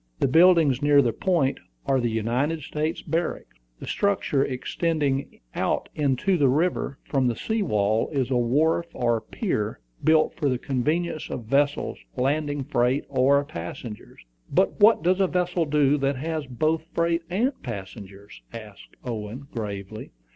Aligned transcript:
The 0.17 0.27
buildings 0.27 0.81
near 0.81 0.99
the 1.03 1.13
point 1.13 1.59
are 1.85 1.99
the 1.99 2.09
United 2.09 2.63
States 2.63 3.03
Barracks. 3.03 3.55
The 3.79 3.85
structure 3.85 4.43
extending 4.43 5.41
out 5.53 5.89
into 5.93 6.39
the 6.39 6.49
river 6.49 6.97
from 7.03 7.27
the 7.27 7.35
sea 7.35 7.61
wall 7.61 8.09
is 8.09 8.31
a 8.31 8.35
wharf 8.35 8.87
or 8.95 9.21
pier, 9.21 9.79
built 10.03 10.33
for 10.35 10.49
the 10.49 10.57
convenience 10.57 11.29
of 11.29 11.45
vessels 11.45 11.99
landing 12.17 12.63
freight 12.63 13.05
or 13.09 13.45
passengers." 13.45 14.25
"But 14.51 14.79
what 14.79 15.03
does 15.03 15.19
a 15.19 15.27
vessel 15.27 15.65
do 15.65 15.99
that 15.99 16.15
has 16.15 16.47
both 16.47 16.87
freight 16.95 17.21
and 17.29 17.53
passengers?" 17.61 18.41
asked 18.51 18.95
Owen, 19.03 19.49
gravely. 19.53 20.09